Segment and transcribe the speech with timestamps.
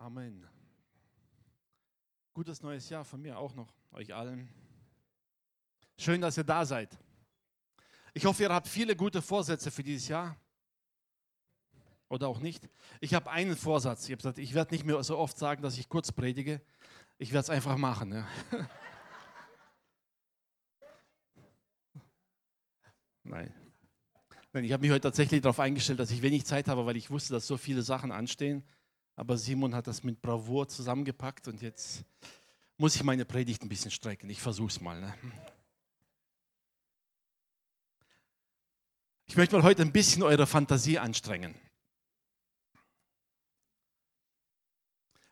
[0.00, 0.48] Amen.
[2.32, 4.48] Gutes neues Jahr von mir auch noch, euch allen.
[5.98, 6.98] Schön, dass ihr da seid.
[8.14, 10.40] Ich hoffe, ihr habt viele gute Vorsätze für dieses Jahr.
[12.08, 12.66] Oder auch nicht.
[13.00, 14.08] Ich habe einen Vorsatz.
[14.08, 16.62] Ich gesagt, ich werde nicht mehr so oft sagen, dass ich kurz predige.
[17.18, 18.14] Ich werde es einfach machen.
[18.14, 18.26] Ja.
[23.22, 23.54] Nein.
[24.54, 27.10] Nein, ich habe mich heute tatsächlich darauf eingestellt, dass ich wenig Zeit habe, weil ich
[27.10, 28.64] wusste, dass so viele Sachen anstehen.
[29.20, 32.04] Aber Simon hat das mit Bravour zusammengepackt und jetzt
[32.78, 34.30] muss ich meine Predigt ein bisschen strecken.
[34.30, 34.98] Ich versuche es mal.
[34.98, 35.14] Ne?
[39.26, 41.54] Ich möchte mal heute ein bisschen eure Fantasie anstrengen.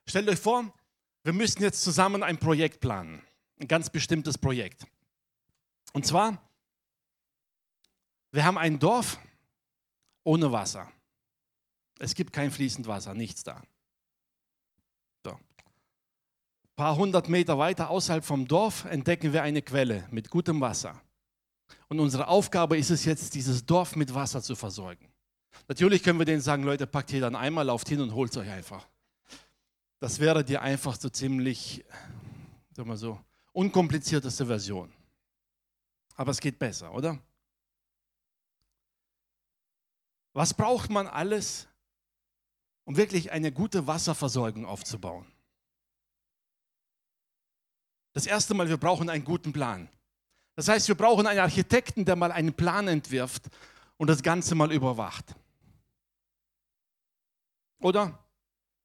[0.06, 0.70] Stellt euch vor,
[1.22, 3.22] wir müssen jetzt zusammen ein Projekt planen.
[3.58, 4.86] Ein ganz bestimmtes Projekt.
[5.94, 6.46] Und zwar,
[8.32, 9.18] wir haben ein Dorf
[10.24, 10.92] ohne Wasser.
[11.98, 13.62] Es gibt kein fließend Wasser, nichts da.
[15.24, 15.32] So.
[15.32, 15.40] Ein
[16.78, 21.02] paar hundert Meter weiter außerhalb vom Dorf entdecken wir eine Quelle mit gutem Wasser.
[21.88, 25.12] Und unsere Aufgabe ist es jetzt, dieses Dorf mit Wasser zu versorgen.
[25.66, 28.48] Natürlich können wir denen sagen, Leute, packt hier dann einmal, lauft hin und holt euch
[28.48, 28.86] einfach.
[29.98, 31.84] Das wäre die einfach so ziemlich,
[32.70, 33.18] sagen wir so,
[33.50, 34.92] unkomplizierteste Version.
[36.14, 37.18] Aber es geht besser, oder?
[40.32, 41.66] Was braucht man alles,
[42.84, 45.26] um wirklich eine gute Wasserversorgung aufzubauen.
[48.18, 49.88] Das erste Mal, wir brauchen einen guten Plan.
[50.56, 53.46] Das heißt, wir brauchen einen Architekten, der mal einen Plan entwirft
[53.96, 55.36] und das Ganze mal überwacht.
[57.78, 58.18] Oder?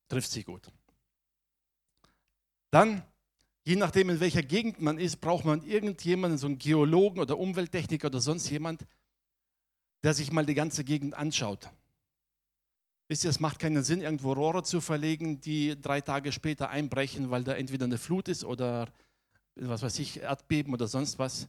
[0.08, 0.72] Trifft sich gut.
[2.70, 3.02] Dann,
[3.64, 8.10] je nachdem, in welcher Gegend man ist, braucht man irgendjemanden, so einen Geologen oder Umwelttechniker
[8.10, 8.86] oder sonst jemand,
[10.04, 11.72] der sich mal die ganze Gegend anschaut
[13.10, 17.32] Wisst ihr, es macht keinen Sinn, irgendwo Rohre zu verlegen, die drei Tage später einbrechen,
[17.32, 18.88] weil da entweder eine Flut ist oder
[19.56, 21.48] was weiß ich, Erdbeben oder sonst was.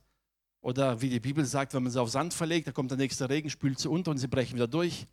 [0.60, 3.28] Oder wie die Bibel sagt, wenn man sie auf Sand verlegt, da kommt der nächste
[3.28, 5.06] Regen, spült sie unter und sie brechen wieder durch.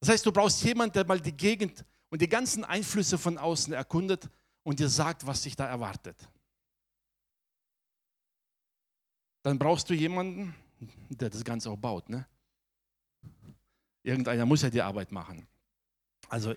[0.00, 3.72] Das heißt, du brauchst jemanden, der mal die Gegend und die ganzen Einflüsse von außen
[3.72, 4.28] erkundet
[4.62, 6.28] und dir sagt, was sich da erwartet.
[9.42, 10.54] Dann brauchst du jemanden,
[11.08, 12.08] der das Ganze auch baut.
[12.08, 12.26] Ne?
[14.02, 15.46] Irgendeiner muss ja die Arbeit machen.
[16.28, 16.54] Also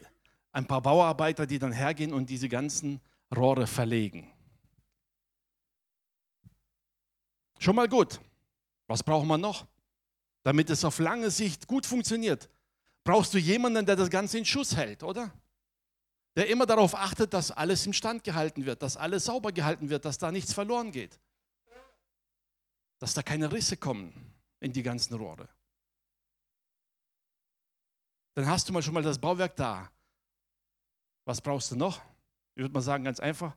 [0.51, 2.99] ein paar Bauarbeiter, die dann hergehen und diese ganzen
[3.33, 4.32] Rohre verlegen.
[7.63, 8.19] Schon mal gut.
[8.87, 9.65] Was braucht man noch?
[10.43, 12.49] Damit es auf lange Sicht gut funktioniert,
[13.03, 15.31] brauchst du jemanden, der das Ganze in Schuss hält, oder?
[16.35, 20.03] Der immer darauf achtet, dass alles im Stand gehalten wird, dass alles sauber gehalten wird,
[20.03, 21.19] dass da nichts verloren geht.
[22.99, 24.13] Dass da keine Risse kommen
[24.59, 25.47] in die ganzen Rohre
[28.33, 29.91] dann hast du mal schon mal das Bauwerk da.
[31.25, 32.01] Was brauchst du noch?
[32.55, 33.55] Ich würde mal sagen, ganz einfach.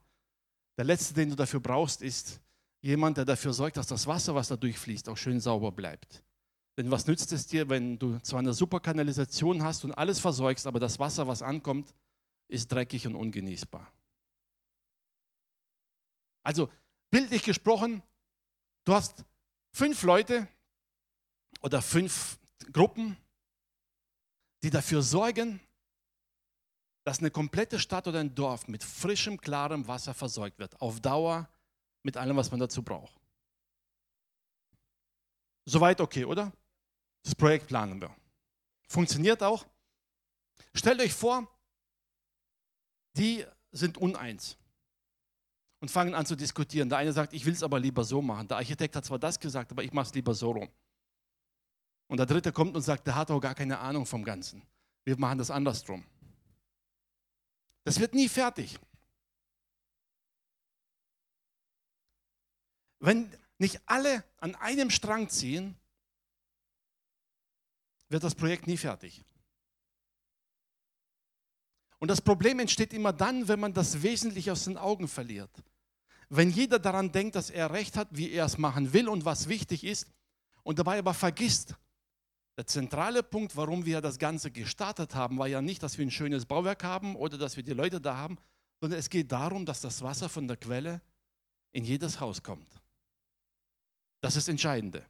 [0.77, 2.41] Der letzte, den du dafür brauchst, ist
[2.87, 6.23] jemand, der dafür sorgt, dass das Wasser, was da durchfließt, auch schön sauber bleibt.
[6.79, 10.67] Denn was nützt es dir, wenn du zwar eine super Kanalisation hast und alles versorgst,
[10.67, 11.95] aber das Wasser, was ankommt,
[12.49, 13.91] ist dreckig und ungenießbar.
[16.45, 16.71] Also,
[17.11, 18.03] bildlich gesprochen,
[18.85, 19.25] du hast
[19.73, 20.47] fünf Leute
[21.63, 22.39] oder fünf
[22.73, 23.17] Gruppen,
[24.63, 25.61] die dafür sorgen,
[27.05, 30.81] dass eine komplette Stadt oder ein Dorf mit frischem, klarem Wasser versorgt wird.
[30.81, 31.49] Auf Dauer
[32.07, 33.13] mit allem, was man dazu braucht.
[35.65, 36.53] Soweit okay, oder?
[37.25, 38.15] Das Projekt planen wir.
[38.89, 39.67] Funktioniert auch.
[40.73, 41.49] Stellt euch vor,
[43.17, 44.57] die sind uneins
[45.81, 46.89] und fangen an zu diskutieren.
[46.89, 48.47] Der eine sagt, ich will es aber lieber so machen.
[48.47, 50.69] Der Architekt hat zwar das gesagt, aber ich mache es lieber so rum.
[52.07, 54.63] Und der dritte kommt und sagt, der hat auch gar keine Ahnung vom Ganzen.
[55.05, 56.05] Wir machen das andersrum.
[57.83, 58.79] Das wird nie fertig.
[63.01, 65.77] Wenn nicht alle an einem Strang ziehen,
[68.09, 69.25] wird das Projekt nie fertig.
[71.99, 75.51] Und das Problem entsteht immer dann, wenn man das Wesentliche aus den Augen verliert.
[76.29, 79.49] Wenn jeder daran denkt, dass er recht hat, wie er es machen will und was
[79.49, 80.09] wichtig ist,
[80.63, 81.77] und dabei aber vergisst,
[82.57, 86.11] der zentrale Punkt, warum wir das Ganze gestartet haben, war ja nicht, dass wir ein
[86.11, 88.37] schönes Bauwerk haben oder dass wir die Leute da haben,
[88.81, 91.01] sondern es geht darum, dass das Wasser von der Quelle
[91.73, 92.67] in jedes Haus kommt.
[94.21, 95.05] Das ist Entscheidende.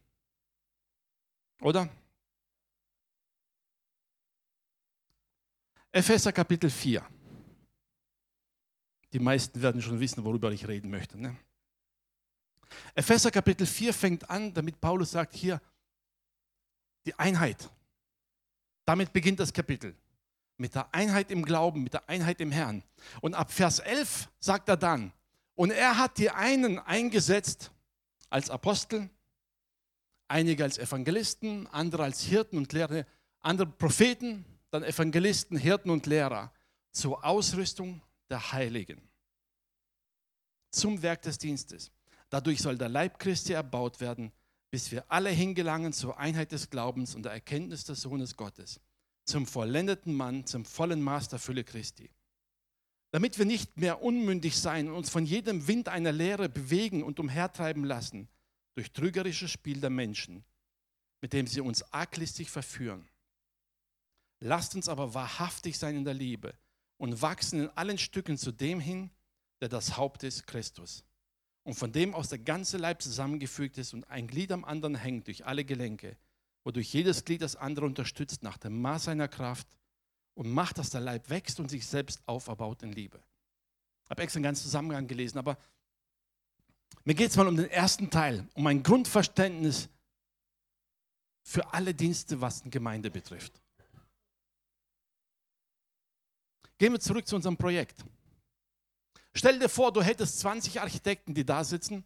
[1.61, 1.89] Oder?
[5.93, 7.07] Epheser Kapitel 4.
[9.13, 11.19] Die meisten werden schon wissen, worüber ich reden möchte.
[11.19, 11.35] Ne?
[12.95, 15.61] Epheser Kapitel 4 fängt an, damit Paulus sagt, hier,
[17.07, 17.71] die Einheit.
[18.85, 19.95] Damit beginnt das Kapitel.
[20.59, 22.83] mit der Einheit im Glauben, mit der Einheit im Herrn.
[23.21, 25.13] Und ab Vers 11 sagt er dann,
[25.55, 27.71] und er hat die einen eingesetzt
[28.31, 29.09] als Apostel,
[30.29, 33.07] einige als Evangelisten, andere als Hirten und Lehrer,
[33.41, 36.53] andere Propheten, dann Evangelisten, Hirten und Lehrer
[36.91, 39.01] zur Ausrüstung der Heiligen,
[40.71, 41.93] zum Werk des Dienstes.
[42.29, 44.33] Dadurch soll der Leib Christi erbaut werden,
[44.71, 48.81] bis wir alle hingelangen zur Einheit des Glaubens und der Erkenntnis des Sohnes Gottes,
[49.25, 52.11] zum vollendeten Mann, zum vollen Maß der Fülle Christi.
[53.17, 57.19] Damit wir nicht mehr unmündig sein und uns von jedem Wind einer Lehre bewegen und
[57.19, 58.29] umhertreiben lassen,
[58.75, 60.45] durch trügerisches Spiel der Menschen,
[61.23, 63.09] mit dem sie uns arglistig verführen.
[64.41, 66.53] Lasst uns aber wahrhaftig sein in der Liebe
[66.99, 69.11] und wachsen in allen Stücken zu dem hin,
[69.63, 71.03] der das Haupt ist, Christus.
[71.63, 75.29] Und von dem aus der ganze Leib zusammengefügt ist und ein Glied am anderen hängt
[75.29, 76.19] durch alle Gelenke,
[76.65, 79.76] wodurch jedes Glied das andere unterstützt nach dem Maß seiner Kraft
[80.37, 83.21] und macht, dass der Leib wächst und sich selbst auferbaut in Liebe.
[84.05, 85.59] Ich habe extra einen ganzen Zusammenhang gelesen, aber
[87.05, 89.89] mir geht es mal um den ersten Teil, um ein Grundverständnis
[91.43, 93.61] für alle Dienste, was eine Gemeinde betrifft.
[96.79, 98.05] Gehen wir zurück zu unserem Projekt.
[99.35, 102.05] Stell dir vor, du hättest 20 Architekten, die da sitzen,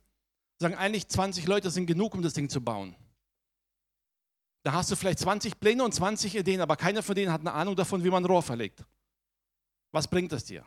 [0.59, 2.95] sagen eigentlich 20 Leute sind genug, um das Ding zu bauen.
[4.63, 7.53] Da hast du vielleicht 20 Pläne und 20 Ideen, aber keiner von denen hat eine
[7.53, 8.85] Ahnung davon, wie man Rohr verlegt.
[9.93, 10.65] Was bringt das dir?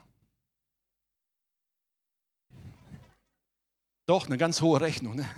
[4.05, 5.15] Doch, eine ganz hohe Rechnung.
[5.15, 5.29] Ne?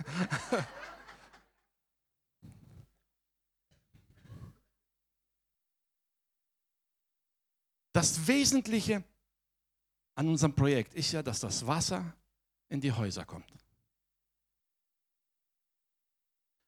[7.92, 9.02] Das Wesentliche
[10.16, 12.14] an unserem Projekt ist ja, dass das Wasser
[12.68, 13.50] in die Häuser kommt.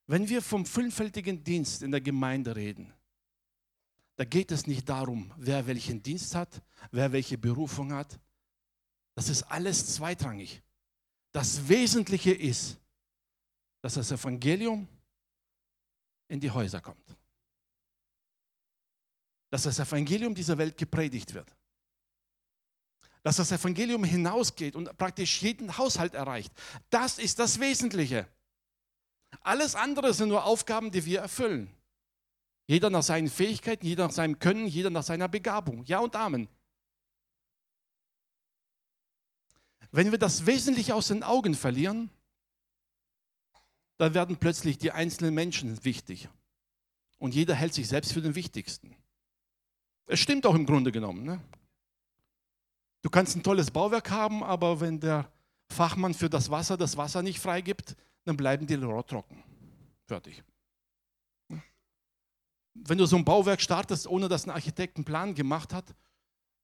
[0.08, 2.93] Wenn wir vom fünffältigen Dienst in der Gemeinde reden,
[4.16, 8.19] da geht es nicht darum, wer welchen Dienst hat, wer welche Berufung hat.
[9.14, 10.62] Das ist alles zweitrangig.
[11.31, 12.78] Das Wesentliche ist,
[13.82, 14.88] dass das Evangelium
[16.28, 17.16] in die Häuser kommt.
[19.50, 21.55] Dass das Evangelium dieser Welt gepredigt wird.
[23.22, 26.50] Dass das Evangelium hinausgeht und praktisch jeden Haushalt erreicht.
[26.88, 28.26] Das ist das Wesentliche.
[29.40, 31.70] Alles andere sind nur Aufgaben, die wir erfüllen.
[32.66, 35.84] Jeder nach seinen Fähigkeiten, jeder nach seinem Können, jeder nach seiner Begabung.
[35.84, 36.48] Ja und Amen.
[39.90, 42.10] Wenn wir das Wesentliche aus den Augen verlieren,
[43.96, 46.28] dann werden plötzlich die einzelnen Menschen wichtig.
[47.19, 48.94] Und jeder hält sich selbst für den Wichtigsten.
[50.06, 51.24] Es stimmt auch im Grunde genommen.
[51.24, 51.40] Ne?
[53.02, 55.31] Du kannst ein tolles Bauwerk haben, aber wenn der
[55.69, 57.96] Fachmann für das Wasser das Wasser nicht freigibt,
[58.28, 59.42] dann bleiben die Rohr trocken.
[60.06, 60.44] Fertig.
[62.75, 65.94] Wenn du so ein Bauwerk startest, ohne dass ein Architekt einen Plan gemacht hat,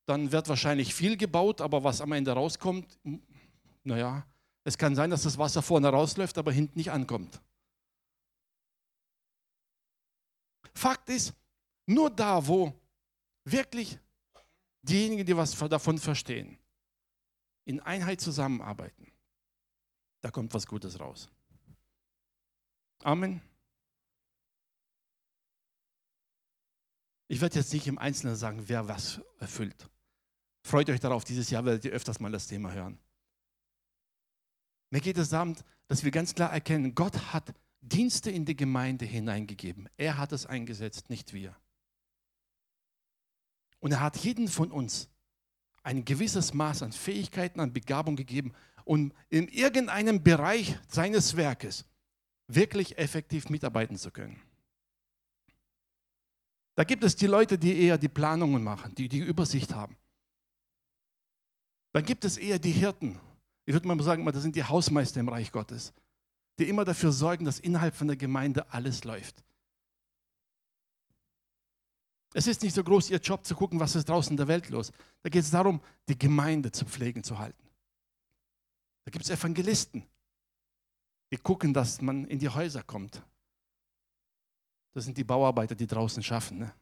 [0.04, 2.98] dann wird wahrscheinlich viel gebaut, aber was am Ende rauskommt,
[3.82, 4.26] naja,
[4.64, 7.40] es kann sein, dass das Wasser vorne rausläuft, aber hinten nicht ankommt.
[10.74, 11.32] Fakt ist,
[11.86, 12.74] nur da, wo
[13.44, 13.98] wirklich
[14.82, 16.58] diejenigen, die was davon verstehen,
[17.64, 19.10] in Einheit zusammenarbeiten,
[20.20, 21.30] da kommt was Gutes raus.
[23.04, 23.42] Amen.
[27.28, 29.90] Ich werde jetzt nicht im Einzelnen sagen, wer was erfüllt.
[30.62, 32.98] Freut euch darauf, dieses Jahr werdet ihr öfters mal das Thema hören.
[34.88, 35.54] Mir geht es darum,
[35.86, 39.90] dass wir ganz klar erkennen, Gott hat Dienste in die Gemeinde hineingegeben.
[39.98, 41.54] Er hat es eingesetzt, nicht wir.
[43.80, 45.10] Und er hat jedem von uns
[45.82, 48.54] ein gewisses Maß an Fähigkeiten, an Begabung gegeben,
[48.86, 51.84] um in irgendeinem Bereich seines Werkes
[52.46, 54.40] wirklich effektiv mitarbeiten zu können.
[56.74, 59.96] Da gibt es die Leute, die eher die Planungen machen, die die Übersicht haben.
[61.92, 63.20] Dann gibt es eher die Hirten.
[63.64, 65.92] Ich würde mal sagen, das sind die Hausmeister im Reich Gottes,
[66.58, 69.44] die immer dafür sorgen, dass innerhalb von der Gemeinde alles läuft.
[72.36, 74.68] Es ist nicht so groß ihr Job zu gucken, was ist draußen in der Welt
[74.68, 74.92] los.
[75.22, 77.62] Da geht es darum, die Gemeinde zu pflegen, zu halten.
[79.04, 80.04] Da gibt es Evangelisten,
[81.34, 83.20] die gucken, dass man in die Häuser kommt.
[84.92, 86.58] Das sind die Bauarbeiter, die draußen schaffen.
[86.58, 86.72] Ne?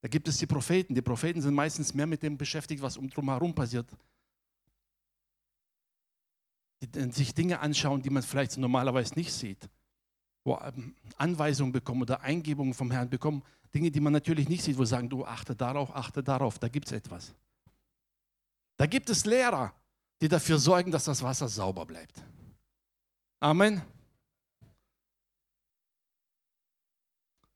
[0.00, 0.92] Da gibt es die Propheten.
[0.92, 3.88] Die Propheten sind meistens mehr mit dem beschäftigt, was um drumherum passiert.
[6.80, 9.68] Die sich Dinge anschauen, die man vielleicht normalerweise nicht sieht.
[10.42, 13.44] Wo ähm, Anweisungen bekommen oder Eingebungen vom Herrn bekommen.
[13.72, 16.86] Dinge, die man natürlich nicht sieht, wo sagen, du achte darauf, achte darauf, da gibt
[16.86, 17.32] es etwas.
[18.76, 19.72] Da gibt es Lehrer,
[20.20, 22.20] die dafür sorgen, dass das Wasser sauber bleibt.
[23.40, 23.82] Amen.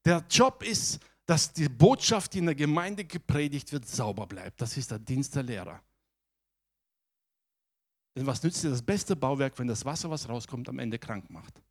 [0.04, 4.60] Der Job ist dass die Botschaft, die in der Gemeinde gepredigt wird, sauber bleibt.
[4.60, 5.82] Das ist der Dienst der Lehrer.
[8.16, 11.30] Denn was nützt dir das beste Bauwerk, wenn das Wasser, was rauskommt, am Ende krank
[11.30, 11.62] macht?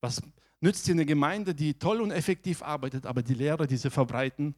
[0.00, 0.20] Was
[0.60, 4.54] nützt dir eine Gemeinde, die toll und effektiv arbeitet, aber die Lehre, die sie verbreiten,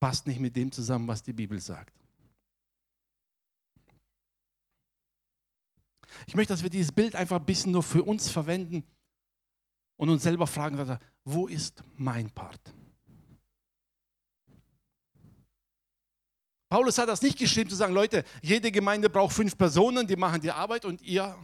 [0.00, 2.01] passt nicht mit dem zusammen, was die Bibel sagt?
[6.26, 8.84] Ich möchte, dass wir dieses Bild einfach ein bisschen nur für uns verwenden
[9.96, 12.60] und uns selber fragen, wo ist mein Part?
[16.68, 20.40] Paulus hat das nicht geschrieben, zu sagen, Leute, jede Gemeinde braucht fünf Personen, die machen
[20.40, 21.36] die Arbeit und ihr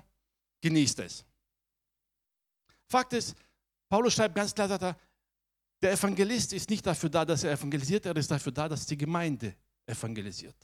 [0.62, 1.24] genießt es.
[2.86, 3.36] Fakt ist,
[3.90, 4.96] Paulus schreibt ganz klar, sagt er,
[5.82, 8.96] der Evangelist ist nicht dafür da, dass er evangelisiert, er ist dafür da, dass die
[8.96, 9.54] Gemeinde
[9.86, 10.56] evangelisiert.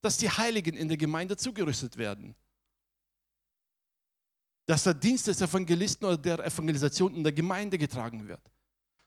[0.00, 2.34] Dass die Heiligen in der Gemeinde zugerüstet werden.
[4.66, 8.40] Dass der Dienst des Evangelisten oder der Evangelisation in der Gemeinde getragen wird.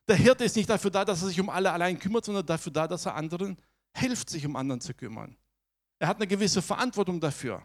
[0.08, 2.72] Der Hirte ist nicht dafür da, dass er sich um alle allein kümmert, sondern dafür
[2.72, 3.58] da, dass er anderen
[3.94, 5.36] hilft, sich um anderen zu kümmern.
[6.00, 7.63] Er hat eine gewisse Verantwortung dafür.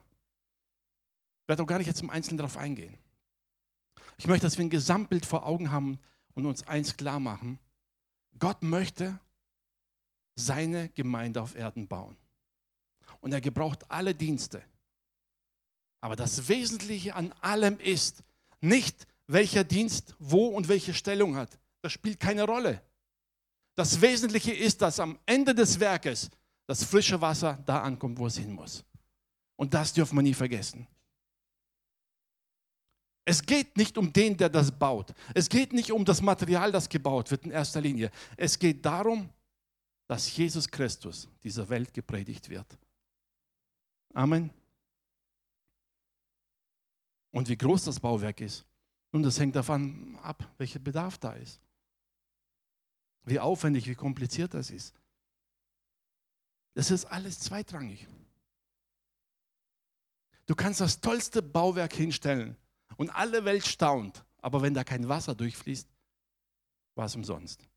[1.42, 2.98] Ich werde auch gar nicht jetzt im Einzelnen darauf eingehen.
[4.16, 5.98] Ich möchte, dass wir ein Gesamtbild vor Augen haben
[6.34, 7.58] und uns eins klar machen.
[8.38, 9.18] Gott möchte
[10.36, 12.16] seine Gemeinde auf Erden bauen.
[13.20, 14.62] Und er gebraucht alle Dienste.
[16.04, 18.24] Aber das Wesentliche an allem ist
[18.60, 21.58] nicht, welcher Dienst wo und welche Stellung hat.
[21.80, 22.82] Das spielt keine Rolle.
[23.74, 26.28] Das Wesentliche ist, dass am Ende des Werkes
[26.66, 28.84] das frische Wasser da ankommt, wo es hin muss.
[29.56, 30.86] Und das dürfen wir nie vergessen.
[33.24, 35.14] Es geht nicht um den, der das baut.
[35.32, 38.10] Es geht nicht um das Material, das gebaut wird in erster Linie.
[38.36, 39.30] Es geht darum,
[40.06, 42.66] dass Jesus Christus dieser Welt gepredigt wird.
[44.12, 44.50] Amen.
[47.34, 48.64] Und wie groß das Bauwerk ist.
[49.10, 51.60] Nun, das hängt davon ab, welcher Bedarf da ist.
[53.24, 54.94] Wie aufwendig, wie kompliziert das ist.
[56.74, 58.06] Das ist alles zweitrangig.
[60.46, 62.56] Du kannst das tollste Bauwerk hinstellen
[62.96, 64.24] und alle Welt staunt.
[64.38, 65.88] Aber wenn da kein Wasser durchfließt,
[66.94, 67.68] war es umsonst.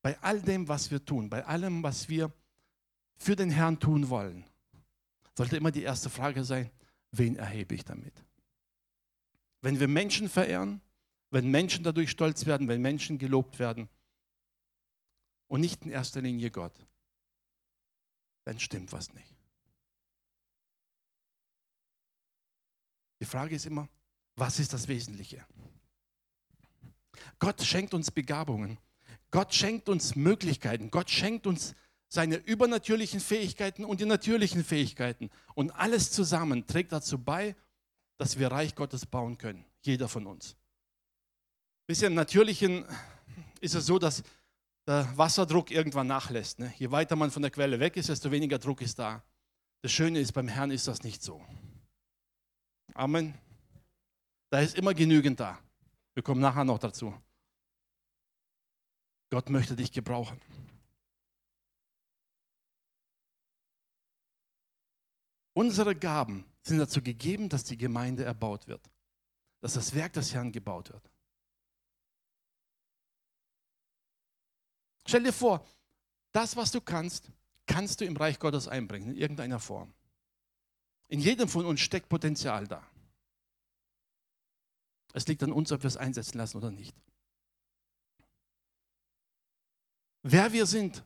[0.00, 2.32] Bei all dem, was wir tun, bei allem, was wir
[3.16, 4.46] für den Herrn tun wollen,
[5.36, 6.70] sollte immer die erste Frage sein,
[7.10, 8.14] wen erhebe ich damit?
[9.60, 10.80] Wenn wir Menschen verehren,
[11.30, 13.88] wenn Menschen dadurch stolz werden, wenn Menschen gelobt werden
[15.48, 16.74] und nicht in erster Linie Gott,
[18.44, 19.34] dann stimmt was nicht.
[23.20, 23.88] Die Frage ist immer,
[24.34, 25.46] was ist das Wesentliche?
[27.38, 28.78] Gott schenkt uns Begabungen.
[29.30, 30.90] Gott schenkt uns Möglichkeiten.
[30.90, 31.74] Gott schenkt uns
[32.12, 35.30] seine übernatürlichen Fähigkeiten und die natürlichen Fähigkeiten.
[35.54, 37.56] Und alles zusammen trägt dazu bei,
[38.18, 39.64] dass wir Reich Gottes bauen können.
[39.80, 40.54] Jeder von uns.
[41.88, 42.84] Ihr, im Natürlichen
[43.62, 44.22] ist es so, dass
[44.86, 46.58] der Wasserdruck irgendwann nachlässt.
[46.58, 46.74] Ne?
[46.76, 49.22] Je weiter man von der Quelle weg ist, desto weniger Druck ist da.
[49.80, 51.42] Das Schöne ist, beim Herrn ist das nicht so.
[52.92, 53.32] Amen.
[54.50, 55.58] Da ist immer genügend da.
[56.12, 57.14] Wir kommen nachher noch dazu.
[59.30, 60.38] Gott möchte dich gebrauchen.
[65.54, 68.90] Unsere Gaben sind dazu gegeben, dass die Gemeinde erbaut wird,
[69.60, 71.10] dass das Werk des Herrn gebaut wird.
[75.06, 75.66] Stell dir vor,
[76.30, 77.30] das, was du kannst,
[77.66, 79.92] kannst du im Reich Gottes einbringen, in irgendeiner Form.
[81.08, 82.86] In jedem von uns steckt Potenzial da.
[85.12, 86.96] Es liegt an uns, ob wir es einsetzen lassen oder nicht.
[90.22, 91.04] Wer wir sind,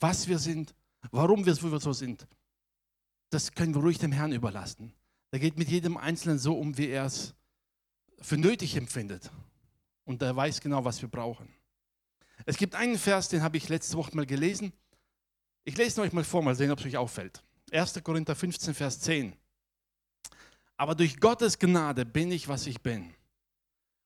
[0.00, 0.74] was wir sind,
[1.12, 2.26] warum wir so sind,
[3.30, 4.92] das können wir ruhig dem Herrn überlassen.
[5.30, 7.34] Er geht mit jedem Einzelnen so um, wie er es
[8.20, 9.30] für nötig empfindet.
[10.04, 11.48] Und er weiß genau, was wir brauchen.
[12.46, 14.72] Es gibt einen Vers, den habe ich letzte Woche mal gelesen.
[15.64, 17.42] Ich lese ihn euch mal vor, mal sehen, ob es euch auffällt.
[17.72, 18.02] 1.
[18.04, 19.34] Korinther 15, Vers 10.
[20.76, 23.14] Aber durch Gottes Gnade bin ich, was ich bin.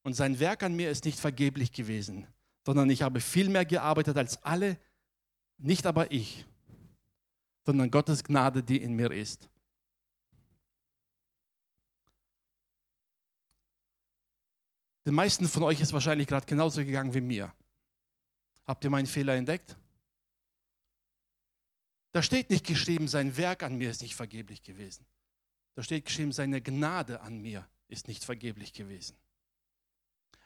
[0.03, 2.27] Und sein Werk an mir ist nicht vergeblich gewesen,
[2.65, 4.79] sondern ich habe viel mehr gearbeitet als alle,
[5.59, 6.47] nicht aber ich,
[7.69, 9.51] sondern Gottes Gnade, die in mir ist.
[15.05, 17.53] Den meisten von euch ist wahrscheinlich gerade genauso gegangen wie mir.
[18.65, 19.77] Habt ihr meinen Fehler entdeckt?
[22.13, 25.05] Da steht nicht geschrieben, sein Werk an mir ist nicht vergeblich gewesen.
[25.75, 29.15] Da steht geschrieben, seine Gnade an mir ist nicht vergeblich gewesen.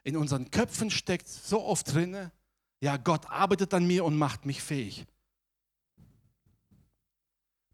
[0.03, 2.33] In unseren Köpfen steckt so oft drin,
[2.81, 5.07] ja, Gott arbeitet an mir und macht mich fähig.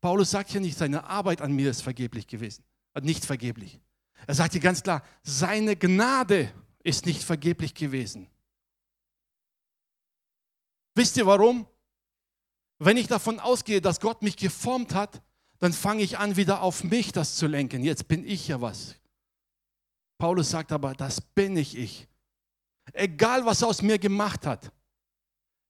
[0.01, 2.65] Paulus sagt hier nicht, seine Arbeit an mir ist vergeblich gewesen,
[3.01, 3.81] nicht vergeblich.
[4.27, 6.53] Er sagt hier ganz klar, seine Gnade
[6.83, 8.29] ist nicht vergeblich gewesen.
[10.95, 11.67] Wisst ihr warum?
[12.79, 15.23] Wenn ich davon ausgehe, dass Gott mich geformt hat,
[15.59, 17.83] dann fange ich an, wieder auf mich das zu lenken.
[17.83, 18.95] Jetzt bin ich ja was.
[20.19, 22.09] Paulus sagt aber, das bin nicht ich.
[22.93, 24.73] Egal, was er aus mir gemacht hat.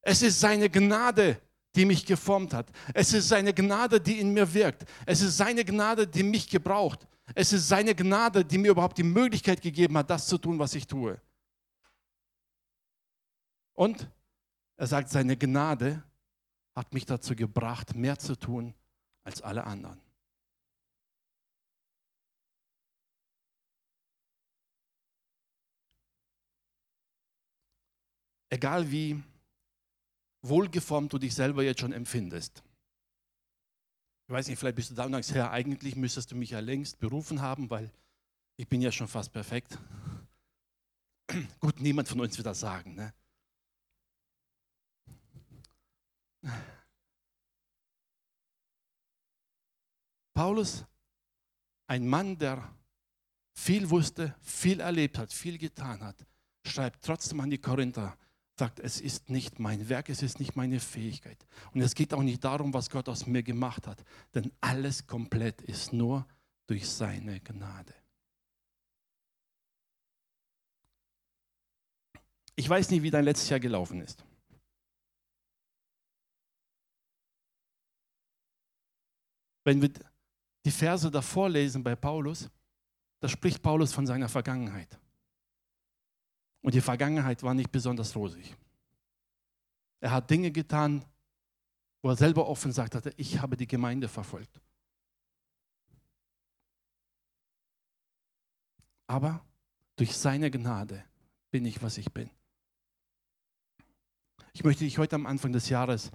[0.01, 1.41] Es ist seine Gnade,
[1.75, 2.71] die mich geformt hat.
[2.93, 4.85] Es ist seine Gnade, die in mir wirkt.
[5.05, 7.07] Es ist seine Gnade, die mich gebraucht.
[7.35, 10.73] Es ist seine Gnade, die mir überhaupt die Möglichkeit gegeben hat, das zu tun, was
[10.73, 11.21] ich tue.
[13.73, 14.09] Und
[14.77, 16.03] er sagt, seine Gnade
[16.75, 18.73] hat mich dazu gebracht, mehr zu tun
[19.23, 20.01] als alle anderen.
[28.49, 29.21] Egal wie
[30.41, 32.63] wohlgeformt du dich selber jetzt schon empfindest.
[34.27, 36.59] Ich weiß nicht, vielleicht bist du da und sagst, Herr, eigentlich müsstest du mich ja
[36.59, 37.91] längst berufen haben, weil
[38.57, 39.79] ich bin ja schon fast perfekt.
[41.59, 42.95] Gut, niemand von uns wird das sagen.
[42.95, 43.13] Ne?
[50.33, 50.85] Paulus,
[51.87, 52.71] ein Mann, der
[53.53, 56.25] viel wusste, viel erlebt hat, viel getan hat,
[56.65, 58.17] schreibt trotzdem an die Korinther,
[58.59, 61.43] sagt, es ist nicht mein Werk, es ist nicht meine Fähigkeit.
[61.73, 64.03] Und es geht auch nicht darum, was Gott aus mir gemacht hat,
[64.35, 66.27] denn alles komplett ist nur
[66.67, 67.95] durch seine Gnade.
[72.55, 74.23] Ich weiß nicht, wie dein letztes Jahr gelaufen ist.
[79.63, 79.91] Wenn wir
[80.65, 82.49] die Verse davor lesen bei Paulus,
[83.21, 84.99] da spricht Paulus von seiner Vergangenheit.
[86.61, 88.55] Und die Vergangenheit war nicht besonders rosig.
[90.01, 91.05] Er hat Dinge getan,
[92.01, 94.61] wo er selber offen sagt hatte, ich habe die Gemeinde verfolgt.
[99.07, 99.43] Aber
[99.95, 101.03] durch seine Gnade
[101.51, 102.29] bin ich, was ich bin.
[104.53, 106.11] Ich möchte dich heute am Anfang des Jahres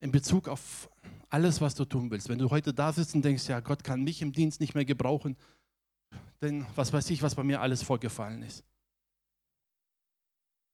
[0.00, 0.90] in Bezug auf
[1.28, 4.02] alles, was du tun willst, wenn du heute da sitzt und denkst, ja, Gott kann
[4.02, 5.36] mich im Dienst nicht mehr gebrauchen,
[6.40, 8.64] denn was weiß ich, was bei mir alles vorgefallen ist.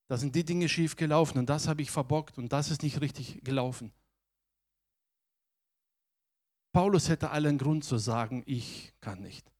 [0.08, 3.00] Da sind die Dinge schief gelaufen und das habe ich verbockt und das ist nicht
[3.00, 3.92] richtig gelaufen.
[6.72, 9.50] Paulus hätte allen Grund zu sagen, ich kann nicht.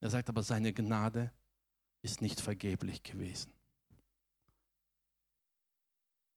[0.00, 1.32] Er sagt aber, seine Gnade
[2.02, 3.52] ist nicht vergeblich gewesen.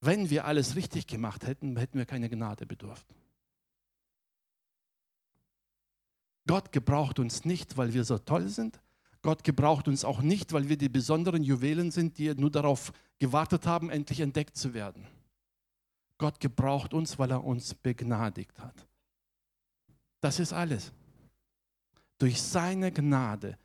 [0.02, 3.08] Wenn wir alles richtig gemacht hätten, hätten wir keine Gnade bedurft.
[6.48, 8.80] Gott gebraucht uns nicht, weil wir so toll sind,
[9.26, 13.66] Gott gebraucht uns auch nicht, weil wir die besonderen Juwelen sind, die nur darauf gewartet
[13.66, 15.08] haben, endlich entdeckt zu werden.
[16.20, 18.88] Gott gebraucht uns, weil er uns begnadigt hat.
[20.22, 20.94] Das ist alles.
[22.20, 23.58] Durch seine Gnade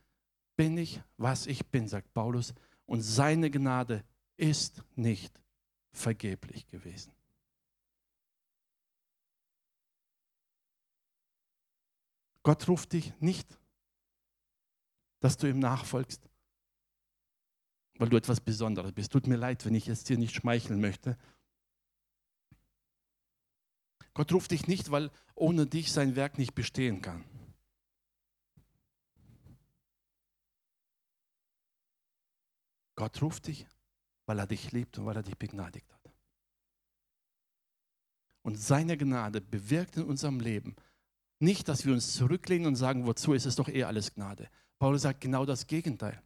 [0.55, 2.55] bin ich, was ich bin, sagt Paulus.
[2.87, 4.03] Und seine Gnade
[4.37, 5.39] ist nicht
[5.91, 7.13] vergeblich gewesen.
[12.41, 13.60] Gott ruft dich nicht
[15.21, 16.21] dass du ihm nachfolgst,
[17.97, 19.11] weil du etwas Besonderes bist.
[19.11, 21.17] Tut mir leid, wenn ich es dir nicht schmeicheln möchte.
[24.13, 27.23] Gott ruft dich nicht, weil ohne dich sein Werk nicht bestehen kann.
[32.95, 33.65] Gott ruft dich,
[34.25, 36.13] weil er dich liebt und weil er dich begnadigt hat.
[38.43, 40.75] Und seine Gnade bewirkt in unserem Leben
[41.39, 44.49] nicht, dass wir uns zurücklehnen und sagen, wozu ist es doch eh alles Gnade.
[44.81, 46.19] Paulus sagt genau das Gegenteil.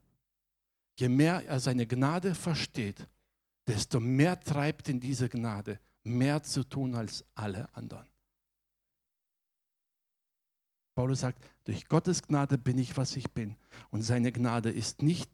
[0.97, 3.05] Je mehr er seine Gnade versteht,
[3.67, 8.07] desto mehr treibt in diese Gnade, mehr zu tun als alle anderen.
[10.95, 13.57] Paulus sagt, durch Gottes Gnade bin ich, was ich bin.
[13.91, 15.29] Und seine Gnade ist nicht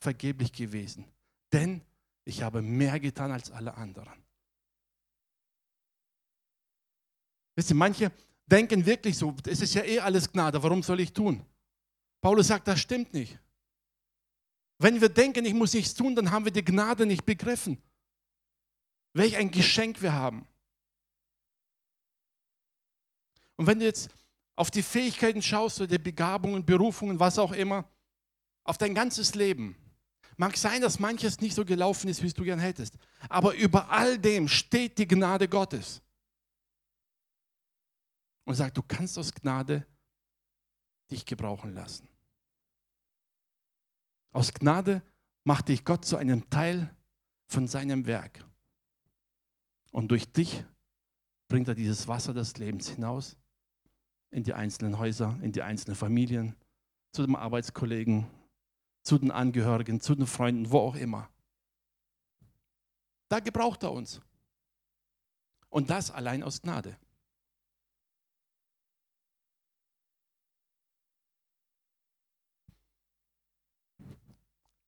[0.00, 1.04] vergeblich gewesen,
[1.52, 1.80] denn
[2.24, 4.20] ich habe mehr getan als alle anderen.
[7.54, 8.10] Wisst ihr, manche
[8.46, 11.46] denken wirklich so, es ist ja eh alles Gnade, warum soll ich tun?
[12.20, 13.38] Paulus sagt, das stimmt nicht.
[14.78, 17.82] Wenn wir denken, ich muss nichts tun, dann haben wir die Gnade nicht begriffen.
[19.12, 20.46] Welch ein Geschenk wir haben.
[23.56, 24.10] Und wenn du jetzt
[24.54, 27.88] auf die Fähigkeiten schaust, oder die Begabungen, Berufungen, was auch immer,
[28.64, 29.76] auf dein ganzes Leben,
[30.36, 32.94] mag sein, dass manches nicht so gelaufen ist, wie es du gern hättest.
[33.28, 36.00] Aber über all dem steht die Gnade Gottes.
[38.44, 39.86] Und sagt, du kannst aus Gnade
[41.10, 42.08] dich gebrauchen lassen.
[44.32, 45.02] Aus Gnade
[45.44, 46.94] macht dich Gott zu einem Teil
[47.46, 48.44] von seinem Werk.
[49.90, 50.64] Und durch dich
[51.48, 53.36] bringt er dieses Wasser des Lebens hinaus
[54.30, 56.54] in die einzelnen Häuser, in die einzelnen Familien,
[57.12, 58.26] zu dem Arbeitskollegen,
[59.02, 61.30] zu den Angehörigen, zu den Freunden, wo auch immer.
[63.28, 64.20] Da gebraucht er uns.
[65.70, 66.98] Und das allein aus Gnade.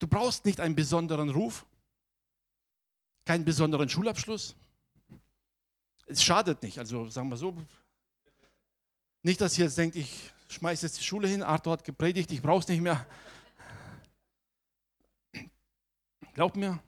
[0.01, 1.67] Du brauchst nicht einen besonderen Ruf,
[3.27, 4.57] keinen besonderen Schulabschluss.
[6.07, 7.57] Es schadet nicht, also sagen wir so.
[9.23, 12.41] Nicht, dass ihr jetzt denkt, ich schmeiße jetzt die Schule hin, Arthur hat gepredigt, ich
[12.41, 13.07] brauche es nicht mehr.
[16.33, 16.83] Glaubt mir,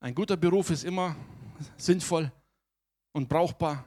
[0.00, 1.14] ein guter Beruf ist immer
[1.76, 2.32] sinnvoll
[3.12, 3.84] und brauchbar.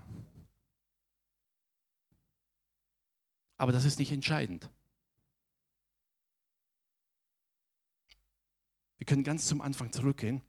[3.57, 4.69] Aber das ist nicht entscheidend.
[9.05, 10.41] Wir können ganz zum Anfang zurückgehen.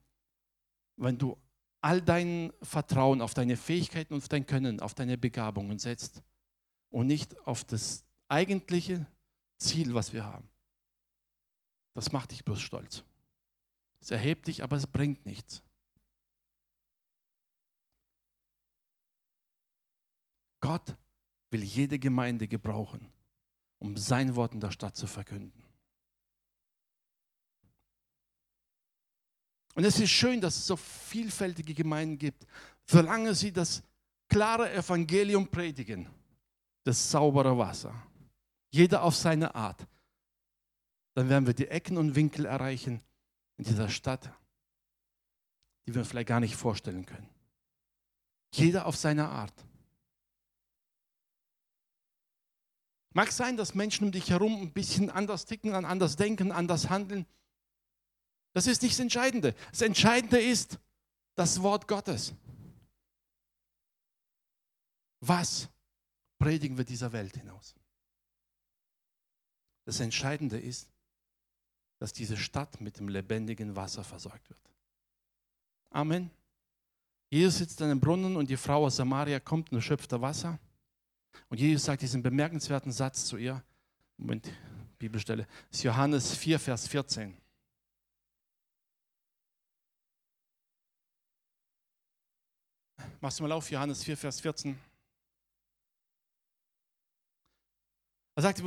[0.97, 1.37] Wenn du
[1.83, 6.23] all dein Vertrauen auf deine Fähigkeiten und auf dein Können, auf deine Begabungen setzt
[6.89, 9.07] und nicht auf das eigentliche
[9.59, 10.49] Ziel, was wir haben,
[11.93, 13.05] das macht dich bloß stolz.
[14.01, 15.63] Es erhebt dich, aber es bringt nichts.
[20.61, 20.97] Gott
[21.51, 23.13] will jede Gemeinde gebrauchen,
[23.81, 25.66] um sein Wort in der Stadt zu verkünden.
[29.77, 32.47] Und es ist schön, dass es so vielfältige Gemeinden gibt,
[32.87, 33.83] solange sie das
[34.27, 36.09] klare Evangelium predigen,
[36.83, 37.95] das saubere Wasser.
[38.71, 39.87] Jeder auf seine Art.
[41.15, 43.03] Dann werden wir die Ecken und Winkel erreichen
[43.59, 44.31] in dieser Stadt,
[45.87, 47.29] die wir uns vielleicht gar nicht vorstellen können.
[48.55, 49.67] Jeder auf seine Art.
[53.13, 57.27] Mag sein, dass Menschen um dich herum ein bisschen anders ticken, anders denken, anders handeln.
[58.57, 59.55] Das ist nicht das Entscheidende.
[59.71, 60.79] Das Entscheidende ist
[61.35, 62.33] das Wort Gottes.
[65.21, 65.69] Was
[66.39, 67.75] predigen wir dieser Welt hinaus?
[69.85, 70.89] Das Entscheidende ist,
[71.99, 74.73] dass diese Stadt mit dem lebendigen Wasser versorgt wird.
[75.91, 76.31] Amen.
[77.29, 80.59] Jesus sitzt an einem Brunnen und die Frau aus Samaria kommt und schöpft da Wasser.
[81.51, 83.63] Und Jesus sagt diesen bemerkenswerten Satz zu ihr.
[84.17, 84.51] Moment,
[84.99, 85.47] Bibelstelle.
[85.69, 87.37] Das ist Johannes 4, Vers 14.
[93.21, 94.79] Machst du mal auf, Johannes 4, Vers 14.
[98.35, 98.63] Er sagt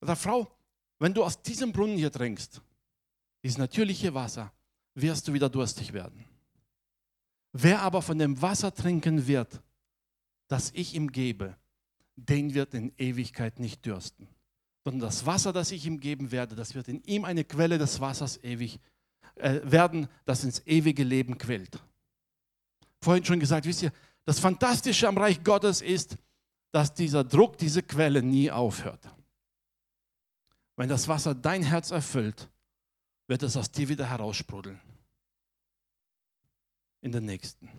[0.00, 0.50] der Frau,
[0.98, 2.62] wenn du aus diesem Brunnen hier trinkst,
[3.42, 4.52] dieses natürliche Wasser,
[4.94, 6.24] wirst du wieder durstig werden.
[7.52, 9.60] Wer aber von dem Wasser trinken wird,
[10.48, 11.56] das ich ihm gebe,
[12.16, 14.26] den wird in Ewigkeit nicht dürsten.
[14.84, 18.00] Sondern das Wasser, das ich ihm geben werde, das wird in ihm eine Quelle des
[18.00, 18.80] Wassers ewig
[19.34, 21.82] äh, werden, das ins ewige Leben quillt
[23.06, 23.92] vorhin schon gesagt, wisst ihr,
[24.24, 26.16] das Fantastische am Reich Gottes ist,
[26.72, 29.08] dass dieser Druck, diese Quelle nie aufhört.
[30.74, 32.50] Wenn das Wasser dein Herz erfüllt,
[33.28, 34.80] wird es aus dir wieder heraussprudeln.
[37.00, 37.70] In den nächsten.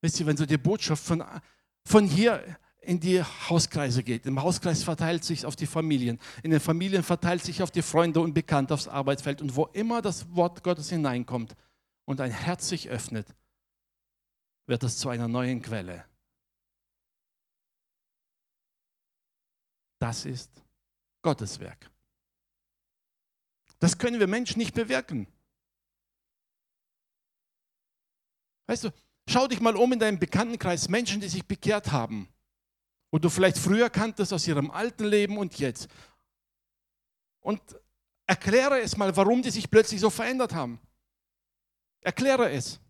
[0.00, 1.22] Wisst ihr, wenn so die Botschaft von,
[1.84, 2.42] von hier
[2.80, 7.44] in die Hauskreise geht, im Hauskreis verteilt sich auf die Familien, in den Familien verteilt
[7.44, 11.54] sich auf die Freunde und Bekannte, aufs Arbeitsfeld und wo immer das Wort Gottes hineinkommt
[12.06, 13.26] und ein Herz sich öffnet,
[14.72, 16.02] wird es zu einer neuen Quelle.
[19.98, 20.50] Das ist
[21.20, 21.90] Gottes Werk.
[23.80, 25.26] Das können wir Menschen nicht bewirken.
[28.66, 28.90] Weißt du,
[29.28, 32.32] schau dich mal um in deinem Bekanntenkreis, Menschen, die sich bekehrt haben,
[33.10, 35.86] wo du vielleicht früher kanntest aus ihrem alten Leben und jetzt.
[37.40, 37.60] Und
[38.26, 40.80] erkläre es mal, warum die sich plötzlich so verändert haben.
[42.00, 42.80] Erkläre es.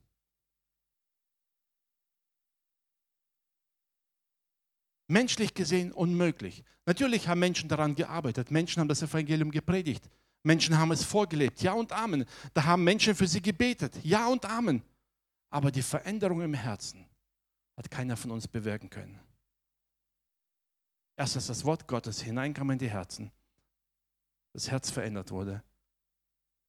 [5.12, 6.64] Menschlich gesehen unmöglich.
[6.86, 8.50] Natürlich haben Menschen daran gearbeitet.
[8.50, 10.08] Menschen haben das Evangelium gepredigt.
[10.42, 11.60] Menschen haben es vorgelebt.
[11.60, 12.24] Ja und Amen.
[12.54, 13.94] Da haben Menschen für sie gebetet.
[14.02, 14.82] Ja und Amen.
[15.50, 17.06] Aber die Veränderung im Herzen
[17.76, 19.20] hat keiner von uns bewirken können.
[21.16, 23.30] Erst als das Wort Gottes hineinkam in die Herzen,
[24.54, 25.62] das Herz verändert wurde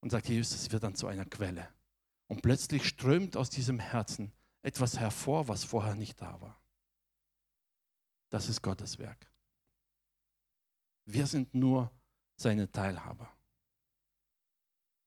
[0.02, 1.70] und sagt Jesus, es wird dann zu einer Quelle.
[2.28, 6.63] Und plötzlich strömt aus diesem Herzen etwas hervor, was vorher nicht da war.
[8.34, 9.32] Das ist Gottes Werk.
[11.06, 11.92] Wir sind nur
[12.36, 13.32] seine Teilhaber.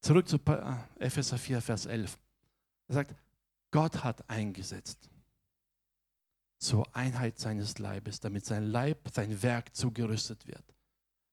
[0.01, 2.17] Zurück zu äh, Epheser 4, Vers 11.
[2.87, 3.17] Er sagt,
[3.73, 5.11] Gott hat eingesetzt
[6.59, 10.77] zur Einheit seines Leibes, damit sein Leib, sein Werk zugerüstet wird,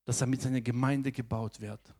[0.03, 1.93] dass damit seine Gemeinde gebaut wird.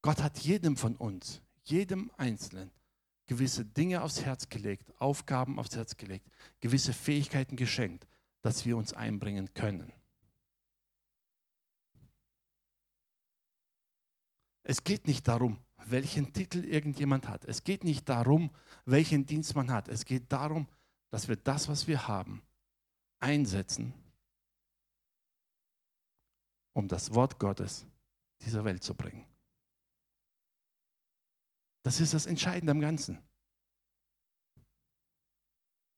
[0.00, 2.70] Gott hat jedem von uns, jedem Einzelnen,
[3.28, 6.28] gewisse Dinge aufs Herz gelegt, Aufgaben aufs Herz gelegt,
[6.60, 8.08] gewisse Fähigkeiten geschenkt,
[8.42, 9.92] dass wir uns einbringen können.
[14.64, 17.44] Es geht nicht darum, welchen Titel irgendjemand hat.
[17.44, 18.50] Es geht nicht darum,
[18.84, 19.88] welchen Dienst man hat.
[19.88, 20.66] Es geht darum,
[21.10, 22.42] dass wir das, was wir haben,
[23.18, 23.94] einsetzen,
[26.74, 27.86] um das Wort Gottes
[28.42, 29.24] dieser Welt zu bringen.
[31.88, 33.16] Das ist das Entscheidende am Ganzen.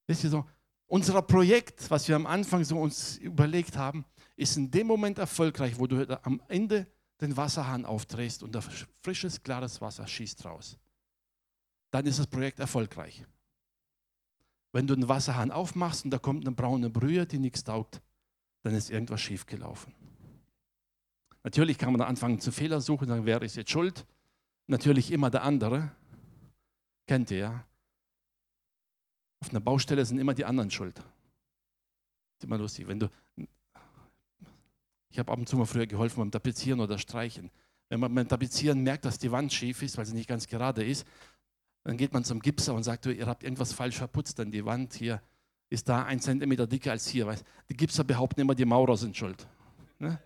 [0.07, 0.49] Wisst ihr so,
[0.87, 4.05] unser Projekt, was wir am Anfang so uns überlegt haben,
[4.37, 6.87] ist in dem Moment erfolgreich, wo du am Ende
[7.21, 8.57] den Wasserhahn aufdrehst und
[9.03, 10.79] frisches, klares Wasser schießt raus.
[11.91, 13.27] Dann ist das Projekt erfolgreich.
[14.71, 18.01] Wenn du den Wasserhahn aufmachst und da kommt eine braune Brühe, die nichts taugt,
[18.63, 19.93] dann ist irgendwas schiefgelaufen.
[21.43, 24.07] Natürlich kann man da anfangen zu Fehler suchen, dann wäre ich jetzt schuld.
[24.71, 25.91] Natürlich immer der andere.
[27.09, 27.67] Kennt ihr ja.
[29.41, 30.97] Auf einer Baustelle sind immer die anderen schuld.
[32.39, 32.87] Ist immer lustig.
[32.87, 33.11] Wenn du,
[35.09, 37.51] ich habe ab und zu mal früher geholfen beim Tapezieren oder Streichen.
[37.89, 40.85] Wenn man beim Tapezieren merkt, dass die Wand schief ist, weil sie nicht ganz gerade
[40.85, 41.05] ist,
[41.83, 44.95] dann geht man zum Gipser und sagt, ihr habt irgendwas falsch verputzt, denn die Wand
[44.95, 45.21] hier
[45.69, 47.35] ist da ein Zentimeter dicker als hier.
[47.69, 49.49] Die Gipser behaupten immer, die Maurer sind schuld.
[49.99, 50.23] Ne?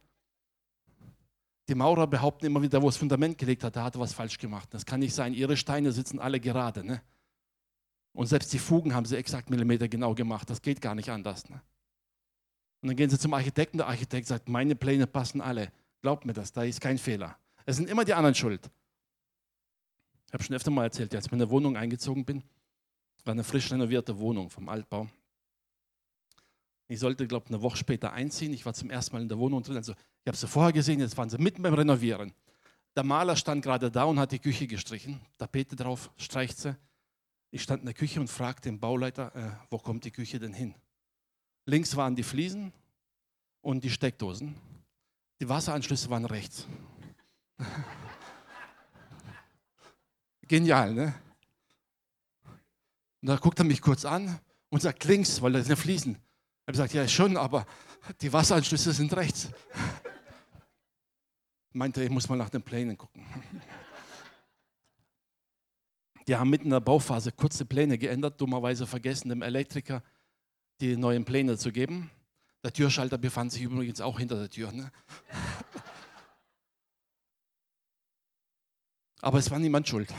[1.69, 4.39] Die Maurer behaupten immer wieder, wo das Fundament gelegt hat, da hat er was falsch
[4.39, 4.69] gemacht.
[4.73, 5.33] Das kann nicht sein.
[5.33, 6.85] Ihre Steine sitzen alle gerade.
[6.85, 7.01] Ne?
[8.13, 10.49] Und selbst die Fugen haben sie exakt Millimeter genau gemacht.
[10.51, 11.49] Das geht gar nicht anders.
[11.49, 11.61] Ne?
[12.83, 13.79] Und dann gehen sie zum Architekten.
[13.79, 15.73] Der Architekt sagt, meine Pläne passen alle.
[16.03, 17.39] Glaubt mir das, da ist kein Fehler.
[17.65, 18.71] Es sind immer die anderen schuld.
[20.27, 22.43] Ich habe schon öfter mal erzählt, als ich in eine Wohnung eingezogen bin,
[23.25, 25.09] war eine frisch renovierte Wohnung vom Altbau.
[26.89, 28.53] Ich sollte, glaube ich, eine Woche später einziehen.
[28.53, 29.77] Ich war zum ersten Mal in der Wohnung drin.
[29.77, 32.33] Also, ich habe sie vorher gesehen, jetzt waren sie mitten beim Renovieren.
[32.97, 35.21] Der Maler stand gerade da und hat die Küche gestrichen.
[35.37, 36.75] Tapete drauf, streicht sie.
[37.51, 40.55] Ich stand in der Küche und fragte den Bauleiter, äh, wo kommt die Küche denn
[40.55, 40.75] hin?
[41.67, 42.73] Links waren die Fliesen
[43.61, 44.55] und die Steckdosen.
[45.43, 46.67] Die Wasseranschlüsse waren rechts.
[50.49, 51.15] Genial, ne?
[53.21, 56.13] Und da guckt er mich kurz an und sagt links, weil das sind Fliesen.
[56.13, 57.67] Ich habe gesagt, ja schon, aber
[58.23, 59.51] die Wasseranschlüsse sind rechts.
[61.75, 63.27] Meinte, ich muss mal nach den Plänen gucken.
[66.27, 70.03] Die haben mitten in der Bauphase kurze Pläne geändert, dummerweise vergessen, dem Elektriker
[70.81, 72.11] die neuen Pläne zu geben.
[72.63, 74.73] Der Türschalter befand sich übrigens auch hinter der Tür.
[74.73, 74.91] Ne?
[79.21, 80.15] Aber es war niemand schuld.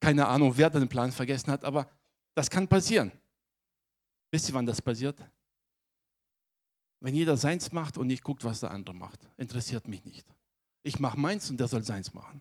[0.00, 1.88] Keine Ahnung, wer den Plan vergessen hat, aber
[2.34, 3.12] das kann passieren.
[4.30, 5.24] Wisst ihr, wann das passiert?
[7.00, 9.20] Wenn jeder seins macht und nicht guckt, was der andere macht.
[9.36, 10.31] Interessiert mich nicht.
[10.82, 12.40] Ich mache meins und der soll seins machen.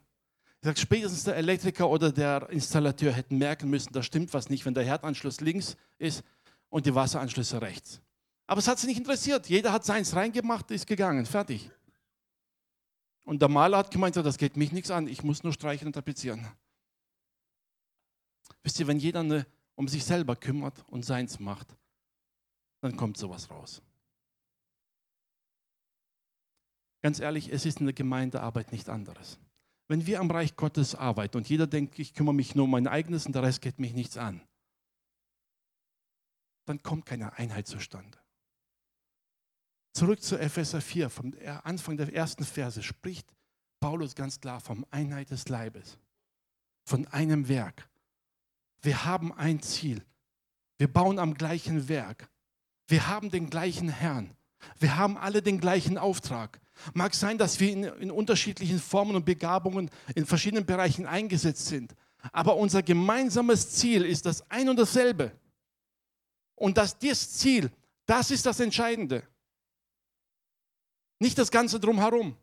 [0.62, 4.65] Ich sage, spätestens der Elektriker oder der Installateur hätten merken müssen, da stimmt was nicht,
[4.65, 6.23] wenn der Herdanschluss links ist
[6.69, 8.01] und die Wasseranschlüsse rechts.
[8.47, 9.47] Aber es hat sie nicht interessiert.
[9.47, 11.71] Jeder hat seins reingemacht, ist gegangen, fertig.
[13.23, 15.93] Und der Maler hat gemeint, das geht mich nichts an, ich muss nur streichen und
[15.93, 16.47] tapezieren.
[18.63, 21.75] Wisst ihr, wenn jeder eine, um sich selber kümmert und seins macht,
[22.82, 23.82] dann kommt sowas raus.
[27.02, 29.40] Ganz ehrlich, es ist in der Gemeindearbeit nicht anderes.
[29.88, 32.88] Wenn wir am Reich Gottes arbeiten und jeder denkt, ich kümmere mich nur um mein
[32.88, 34.42] eigenes und der Rest geht mich nichts an,
[36.66, 38.18] dann kommt keine Einheit zustande.
[39.94, 41.34] Zurück zu Epheser 4, vom
[41.64, 43.28] Anfang der ersten Verse spricht
[43.82, 45.98] Paulus ganz klar vom Einheit des Leibes,
[46.86, 47.90] von einem Werk.
[48.82, 50.06] Wir haben ein Ziel.
[50.78, 52.30] Wir bauen am gleichen Werk.
[52.88, 54.36] Wir haben den gleichen Herrn.
[54.80, 56.62] Wir haben alle den gleichen Auftrag.
[56.94, 61.96] Mag sein, dass wir in, in, unterschiedlichen Formen und Begabungen in verschiedenen Bereichen eingesetzt sind.
[62.32, 65.32] Aber unser gemeinsames Ziel ist das ein und dasselbe.
[66.56, 67.72] Und dass das Ziel,
[68.06, 69.24] das ist das Entscheidende.
[71.20, 72.36] Nicht das Ganze drumherum.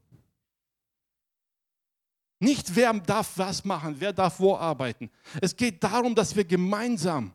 [2.41, 5.11] Nicht wer darf was machen, wer darf wo arbeiten.
[5.41, 7.35] Es geht darum, dass wir gemeinsam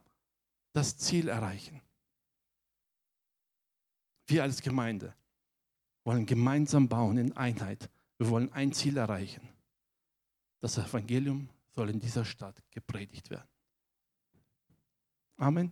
[0.72, 1.82] das Ziel erreichen.
[4.28, 5.14] Wir als Gemeinde
[6.04, 7.90] wollen gemeinsam bauen in Einheit.
[8.18, 9.48] Wir wollen ein Ziel erreichen.
[10.60, 13.48] Das Evangelium soll in dieser Stadt gepredigt werden.
[15.38, 15.72] Amen.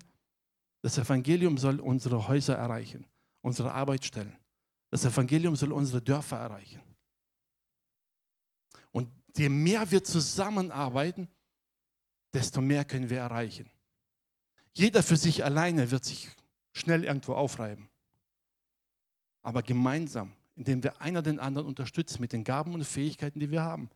[0.82, 3.06] Das Evangelium soll unsere Häuser erreichen,
[3.42, 4.36] unsere Arbeitsstellen.
[4.90, 6.82] Das Evangelium soll unsere Dörfer erreichen.
[8.92, 11.30] Und je mehr wir zusammenarbeiten,
[12.34, 13.70] desto mehr können wir erreichen.
[14.74, 16.30] Jeder für sich alleine wird sich
[16.74, 17.91] schnell irgendwo aufreiben
[19.42, 23.64] aber gemeinsam, indem wir einer den anderen unterstützen mit den Gaben und Fähigkeiten, die wir
[23.64, 23.90] haben,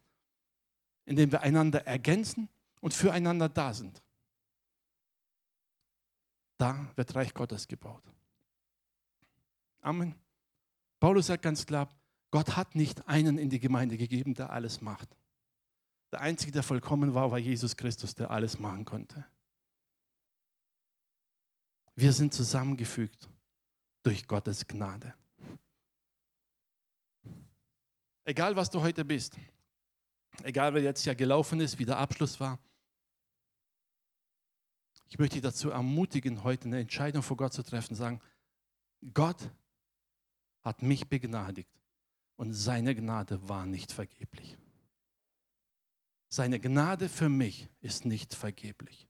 [1.06, 2.50] indem wir einander ergänzen
[2.82, 4.02] und füreinander da sind.
[6.58, 8.04] Da wird Reich Gottes gebaut.
[9.82, 10.16] Amen.
[11.00, 11.90] Paulus sagt ganz klar,
[12.32, 15.16] Gott hat nicht einen in die Gemeinde gegeben, der alles macht.
[16.12, 19.26] Der Einzige, der vollkommen war, war Jesus Christus, der alles machen konnte.
[21.96, 23.30] Wir sind zusammengefügt
[24.04, 25.14] durch Gottes Gnade.
[28.26, 29.38] Egal, was du heute bist,
[30.44, 32.60] egal, wer jetzt ja gelaufen ist, wie der Abschluss war,
[35.08, 38.20] ich möchte dich dazu ermutigen, heute eine Entscheidung vor Gott zu treffen, sagen,
[39.14, 39.52] Gott
[40.64, 41.70] hat mich begnadigt
[42.36, 44.58] und seine Gnade war nicht vergeblich.
[46.28, 49.08] Seine Gnade für mich ist nicht vergeblich.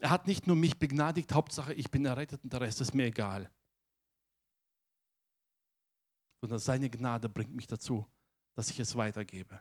[0.00, 3.06] Er hat nicht nur mich begnadigt, Hauptsache ich bin errettet und der Rest ist mir
[3.06, 3.50] egal.
[6.40, 8.06] Sondern seine Gnade bringt mich dazu,
[8.54, 9.60] dass ich es weitergebe.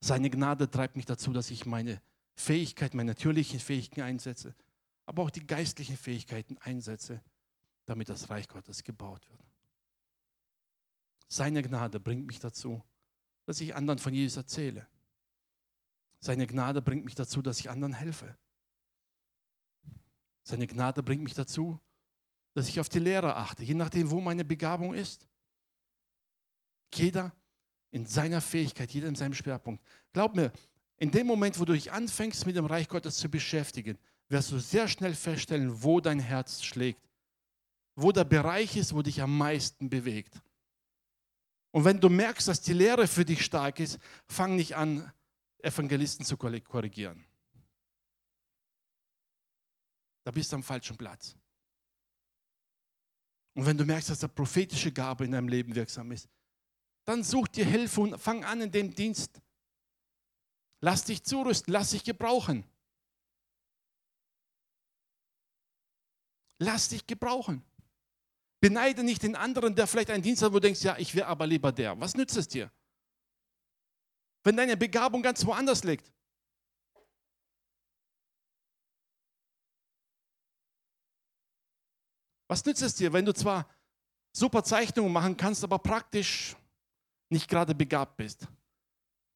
[0.00, 2.00] Seine Gnade treibt mich dazu, dass ich meine
[2.34, 4.54] Fähigkeiten, meine natürlichen Fähigkeiten einsetze,
[5.06, 7.22] aber auch die geistlichen Fähigkeiten einsetze,
[7.84, 9.44] damit das Reich Gottes gebaut wird.
[11.28, 12.82] Seine Gnade bringt mich dazu,
[13.46, 14.86] dass ich anderen von Jesus erzähle.
[16.20, 18.36] Seine Gnade bringt mich dazu, dass ich anderen helfe.
[20.42, 21.78] Seine Gnade bringt mich dazu,
[22.54, 25.29] dass ich auf die Lehre achte, je nachdem, wo meine Begabung ist.
[27.00, 27.34] Jeder
[27.90, 29.82] in seiner Fähigkeit, jeder in seinem Schwerpunkt.
[30.12, 30.52] Glaub mir,
[30.96, 34.58] in dem Moment, wo du dich anfängst, mit dem Reich Gottes zu beschäftigen, wirst du
[34.58, 37.08] sehr schnell feststellen, wo dein Herz schlägt,
[37.96, 40.40] wo der Bereich ist, wo dich am meisten bewegt.
[41.72, 45.10] Und wenn du merkst, dass die Lehre für dich stark ist, fang nicht an,
[45.62, 47.24] Evangelisten zu korrigieren.
[50.24, 51.36] Da bist du am falschen Platz.
[53.54, 56.28] Und wenn du merkst, dass der prophetische Gabe in deinem Leben wirksam ist,
[57.04, 59.40] dann such dir Hilfe und fang an in dem Dienst.
[60.80, 62.64] Lass dich zurüsten, lass dich gebrauchen.
[66.58, 67.64] Lass dich gebrauchen.
[68.60, 71.26] Beneide nicht den anderen, der vielleicht einen Dienst hat, wo du denkst, ja, ich wäre
[71.26, 71.98] aber lieber der.
[71.98, 72.70] Was nützt es dir?
[74.42, 76.12] Wenn deine Begabung ganz woanders liegt.
[82.48, 83.68] Was nützt es dir, wenn du zwar
[84.32, 86.56] super Zeichnungen machen kannst, aber praktisch
[87.30, 88.46] nicht gerade begabt bist?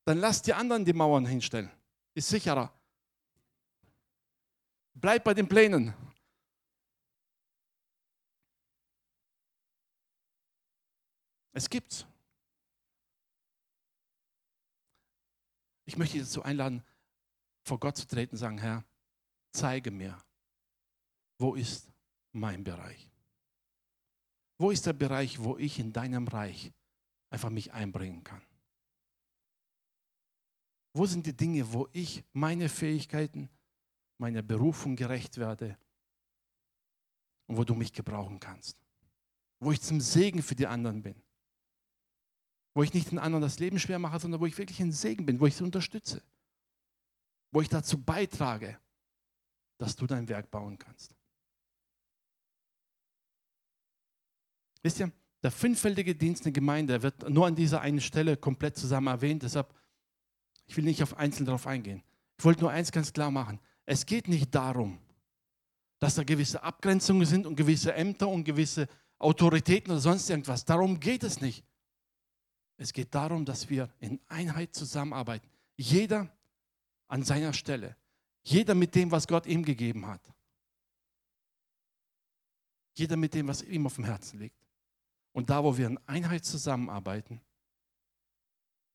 [0.04, 1.70] Dann lass die anderen die Mauern hinstellen.
[2.14, 2.72] Ist sicherer.
[4.92, 5.94] Bleib bei den Plänen.
[11.52, 12.04] Es gibt's.
[15.86, 16.82] Ich möchte dich dazu einladen,
[17.62, 18.84] vor Gott zu treten und sagen, Herr,
[19.52, 20.18] zeige mir,
[21.38, 21.88] wo ist
[22.32, 23.08] mein Bereich?
[24.58, 26.72] Wo ist der Bereich, wo ich in deinem Reich
[27.34, 28.42] einfach mich einbringen kann?
[30.92, 33.50] Wo sind die Dinge, wo ich meine Fähigkeiten,
[34.18, 35.76] meiner Berufung gerecht werde
[37.48, 38.78] und wo du mich gebrauchen kannst?
[39.58, 41.20] Wo ich zum Segen für die anderen bin?
[42.72, 45.26] Wo ich nicht den anderen das Leben schwer mache, sondern wo ich wirklich ein Segen
[45.26, 46.22] bin, wo ich sie unterstütze.
[47.50, 48.78] Wo ich dazu beitrage,
[49.78, 51.16] dass du dein Werk bauen kannst.
[54.82, 55.10] Wisst ihr,
[55.44, 59.42] der fünffältige Dienst in der Gemeinde wird nur an dieser einen Stelle komplett zusammen erwähnt.
[59.42, 59.74] Deshalb,
[60.66, 62.02] ich will nicht auf einzeln darauf eingehen.
[62.38, 63.60] Ich wollte nur eins ganz klar machen.
[63.84, 64.98] Es geht nicht darum,
[65.98, 70.64] dass da gewisse Abgrenzungen sind und gewisse Ämter und gewisse Autoritäten oder sonst irgendwas.
[70.64, 71.62] Darum geht es nicht.
[72.78, 75.46] Es geht darum, dass wir in Einheit zusammenarbeiten.
[75.76, 76.34] Jeder
[77.06, 77.96] an seiner Stelle.
[78.44, 80.22] Jeder mit dem, was Gott ihm gegeben hat.
[82.94, 84.63] Jeder mit dem, was ihm auf dem Herzen liegt.
[85.34, 87.40] Und da, wo wir in Einheit zusammenarbeiten,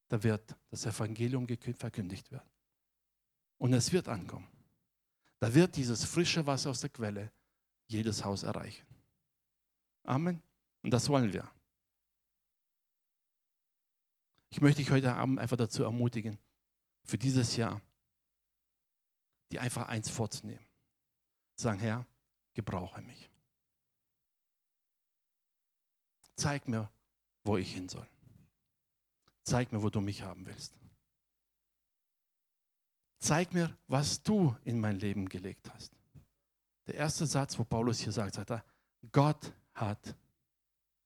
[0.07, 2.49] da wird das Evangelium verkündigt werden.
[3.57, 4.47] Und es wird ankommen.
[5.39, 7.31] Da wird dieses frische Wasser aus der Quelle
[7.87, 8.87] jedes Haus erreichen.
[10.03, 10.41] Amen.
[10.81, 11.49] Und das wollen wir.
[14.49, 16.39] Ich möchte dich heute Abend einfach dazu ermutigen,
[17.03, 17.81] für dieses Jahr,
[19.51, 20.65] die einfach eins vorzunehmen.
[21.55, 22.07] Sagen, Herr,
[22.53, 23.28] gebrauche mich.
[26.39, 26.89] Zeig mir,
[27.43, 28.07] wo ich hin soll.
[29.43, 30.73] Zeig mir, wo du mich haben willst.
[33.19, 35.91] Zeig mir, was du in mein Leben gelegt hast.
[36.87, 38.63] Der erste Satz, wo Paulus hier sagt, sagt er,
[39.11, 40.15] Gott hat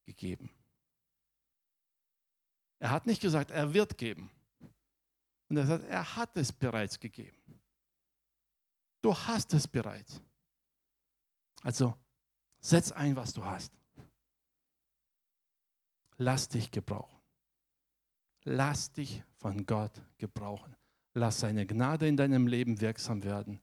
[0.06, 0.52] gegeben.
[2.78, 4.30] Er hat nicht gesagt, er wird geben.
[5.50, 7.42] Und er sagt, er hat es bereits gegeben.
[9.02, 10.22] Du hast es bereits.
[11.64, 11.98] Also
[12.60, 13.74] setz ein, was du hast.
[16.18, 17.20] Lass dich gebrauchen.
[18.44, 20.76] Lass dich von Gott gebrauchen.
[21.14, 23.62] Lass seine Gnade in deinem Leben wirksam werden.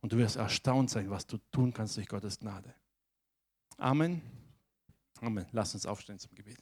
[0.00, 2.74] Und du wirst erstaunt sein, was du tun kannst durch Gottes Gnade.
[3.78, 4.20] Amen.
[5.20, 5.46] Amen.
[5.52, 6.58] Lass uns aufstehen zum Gebet.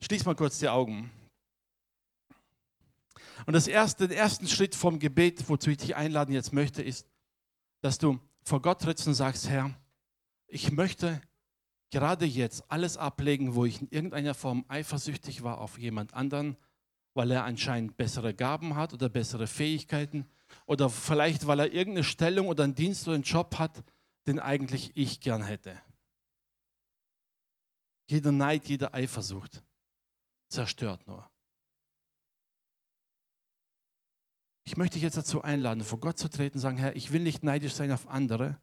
[0.00, 1.10] Schließ mal kurz die Augen.
[3.48, 7.08] Und das erste, den ersten Schritt vom Gebet, wozu ich dich einladen jetzt möchte, ist,
[7.80, 9.74] dass du vor Gott trittst und sagst, Herr,
[10.48, 11.22] ich möchte
[11.88, 16.58] gerade jetzt alles ablegen, wo ich in irgendeiner Form eifersüchtig war auf jemand anderen,
[17.14, 20.26] weil er anscheinend bessere Gaben hat oder bessere Fähigkeiten
[20.66, 23.82] oder vielleicht weil er irgendeine Stellung oder einen Dienst oder einen Job hat,
[24.26, 25.80] den eigentlich ich gern hätte.
[28.10, 29.64] Jeder Neid, jede Eifersucht
[30.50, 31.30] zerstört nur.
[34.68, 37.22] Ich möchte dich jetzt dazu einladen, vor Gott zu treten und sagen, Herr, ich will
[37.22, 38.60] nicht neidisch sein auf andere,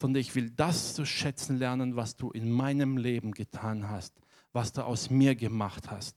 [0.00, 4.18] sondern ich will das zu schätzen lernen, was du in meinem Leben getan hast,
[4.54, 6.16] was du aus mir gemacht hast.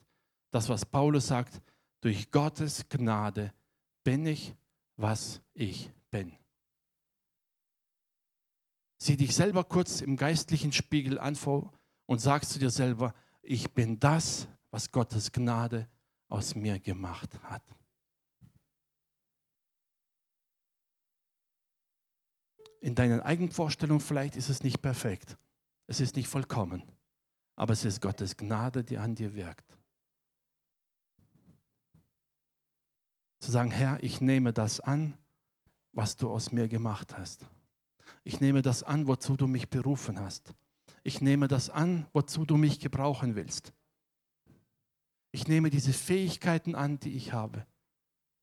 [0.51, 1.61] Das, was Paulus sagt,
[1.99, 3.51] durch Gottes Gnade
[4.05, 4.55] bin ich,
[4.95, 6.31] was ich bin.
[8.97, 11.37] Sieh dich selber kurz im geistlichen Spiegel an
[12.05, 15.89] und sagst zu dir selber, ich bin das, was Gottes Gnade
[16.29, 17.75] aus mir gemacht hat.
[22.85, 25.39] In deinen eigenen Vorstellungen vielleicht ist es nicht perfekt,
[25.87, 26.83] es ist nicht vollkommen,
[27.55, 29.75] aber es ist Gottes Gnade, die an dir wirkt.
[33.39, 35.17] Zu sagen, Herr, ich nehme das an,
[35.93, 37.47] was du aus mir gemacht hast.
[38.23, 40.53] Ich nehme das an, wozu du mich berufen hast.
[41.01, 43.73] Ich nehme das an, wozu du mich gebrauchen willst.
[45.31, 47.65] Ich nehme diese Fähigkeiten an, die ich habe.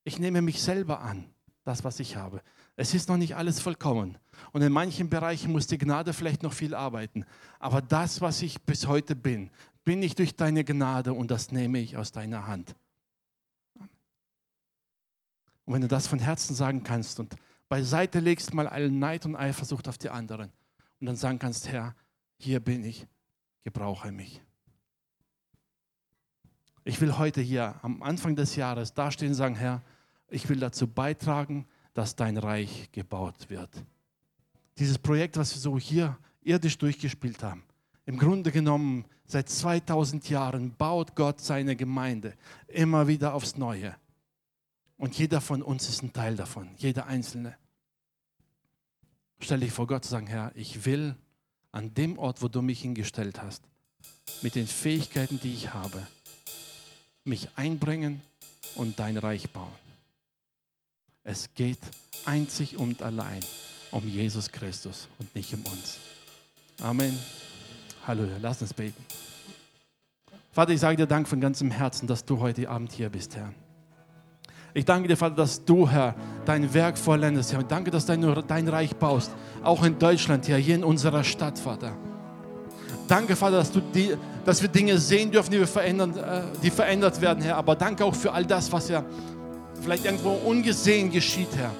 [0.02, 1.32] Ich nehme mich selber an,
[1.62, 2.42] das, was ich habe.
[2.76, 4.18] Es ist noch nicht alles vollkommen.
[4.52, 7.24] Und in manchen Bereichen muss die Gnade vielleicht noch viel arbeiten.
[7.58, 9.50] Aber das, was ich bis heute bin,
[9.84, 12.74] bin ich durch deine Gnade und das nehme ich aus deiner Hand.
[15.64, 17.36] Und wenn du das von Herzen sagen kannst und
[17.68, 20.50] beiseite legst mal allen Neid und Eifersucht auf die anderen
[21.00, 21.94] und dann sagen kannst, Herr,
[22.38, 23.06] hier bin ich,
[23.62, 24.42] gebrauche mich.
[26.84, 29.82] Ich will heute hier am Anfang des Jahres dastehen und sagen, Herr,
[30.28, 33.70] ich will dazu beitragen, dass dein Reich gebaut wird.
[34.78, 37.62] Dieses Projekt, was wir so hier irdisch durchgespielt haben,
[38.04, 42.34] im Grunde genommen seit 2000 Jahren baut Gott seine Gemeinde
[42.66, 43.94] immer wieder aufs Neue.
[44.96, 47.56] Und jeder von uns ist ein Teil davon, jeder Einzelne.
[49.40, 51.16] Stell dich vor Gott und sagen, Herr, ich will
[51.72, 53.64] an dem Ort, wo du mich hingestellt hast,
[54.42, 56.06] mit den Fähigkeiten, die ich habe,
[57.24, 58.20] mich einbringen
[58.76, 59.72] und dein Reich bauen.
[61.24, 61.78] Es geht
[62.24, 63.40] einzig und allein
[63.92, 65.98] um Jesus Christus und nicht um uns.
[66.80, 67.16] Amen.
[68.06, 68.38] Halleluja.
[68.40, 69.04] Lass uns beten.
[70.50, 73.52] Vater, ich sage dir Dank von ganzem Herzen, dass du heute Abend hier bist, Herr.
[74.74, 77.60] Ich danke dir, Vater, dass du, Herr, dein Werk vollendest, Herr.
[77.60, 79.30] Und danke, dass du dein Reich baust,
[79.62, 81.96] auch in Deutschland, Herr, hier in unserer Stadt, Vater.
[83.06, 87.42] Danke, Vater, dass, die, dass wir Dinge sehen dürfen, die, verändern, äh, die verändert werden,
[87.42, 87.56] Herr.
[87.56, 89.04] Aber danke auch für all das, was ja
[89.82, 91.72] vielleicht irgendwo ungesehen geschieht, Herr.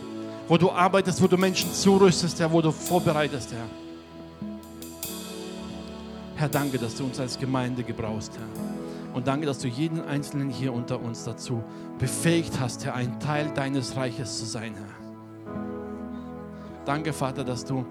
[0.48, 3.66] Wo du arbeitest, wo du Menschen zurüstest, Herr, wo du vorbereitest, Herr.
[6.36, 9.14] Herr, danke, dass du uns als Gemeinde gebrauchst, Herr.
[9.14, 11.62] Und danke, dass du jeden Einzelnen hier unter uns dazu
[11.98, 15.54] befähigt hast, Herr, ein Teil deines Reiches zu sein, Herr.
[16.84, 17.86] Danke, Vater, dass du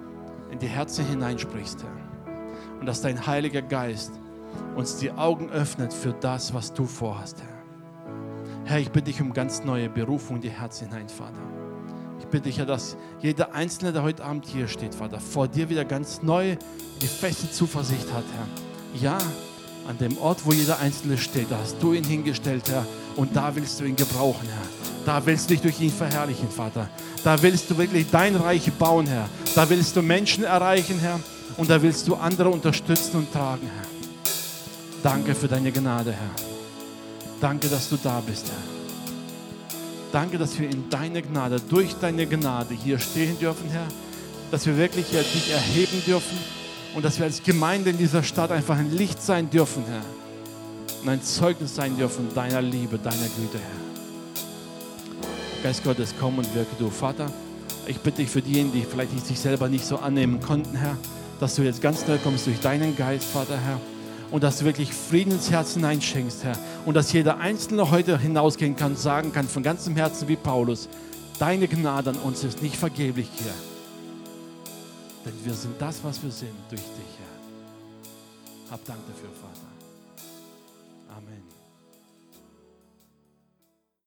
[0.52, 2.80] in die Herzen hineinsprichst, Herr.
[2.80, 4.12] Und dass dein Heiliger Geist
[4.76, 7.51] uns die Augen öffnet für das, was du vorhast, Herr.
[8.72, 11.42] Herr, ich bitte dich um ganz neue Berufung in die Herzen hinein, Vater.
[12.22, 15.70] Ich bitte dich, Herr, dass jeder Einzelne, der heute Abend hier steht, Vater, vor dir
[15.70, 16.56] wieder ganz neu
[17.02, 19.02] die feste Zuversicht hat, Herr.
[19.02, 19.18] Ja,
[19.90, 22.86] an dem Ort, wo jeder Einzelne steht, da hast du ihn hingestellt, Herr,
[23.18, 25.06] und da willst du ihn gebrauchen, Herr.
[25.06, 26.88] Da willst du dich durch ihn verherrlichen, Vater.
[27.26, 29.28] Da willst du wirklich dein Reich bauen, Herr.
[29.54, 31.20] Da willst du Menschen erreichen, Herr,
[31.58, 33.88] und da willst du andere unterstützen und tragen, Herr.
[35.04, 36.51] Danke für deine Gnade, Herr.
[37.42, 38.64] Danke, dass du da bist, Herr.
[40.12, 43.88] Danke, dass wir in deiner Gnade, durch deine Gnade hier stehen dürfen, Herr.
[44.52, 46.38] Dass wir wirklich dich erheben dürfen
[46.94, 50.04] und dass wir als Gemeinde in dieser Stadt einfach ein Licht sein dürfen, Herr.
[51.02, 53.82] Und ein Zeugnis sein dürfen deiner Liebe, deiner Güte, Herr.
[55.64, 56.92] Geist Gottes, komm und wirke du.
[56.92, 57.26] Vater,
[57.88, 60.96] ich bitte dich für diejenigen, die vielleicht sich selber nicht so annehmen konnten, Herr,
[61.40, 63.80] dass du jetzt ganz neu kommst durch deinen Geist, Vater, Herr
[64.32, 66.58] und dass du wirklich Frieden ins Herz hineinschenkst, Herr.
[66.86, 70.88] Und dass jeder Einzelne heute hinausgehen kann, sagen kann von ganzem Herzen wie Paulus,
[71.38, 73.54] deine Gnade an uns ist nicht vergeblich, Herr.
[75.26, 78.72] Denn wir sind das, was wir sind, durch dich, Herr.
[78.72, 79.51] Hab Dank dafür, Vater.